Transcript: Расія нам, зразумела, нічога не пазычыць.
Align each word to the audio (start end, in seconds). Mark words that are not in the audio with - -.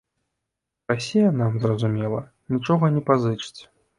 Расія 0.91 1.29
нам, 1.41 1.59
зразумела, 1.65 2.21
нічога 2.53 2.89
не 2.99 3.05
пазычыць. 3.13 3.61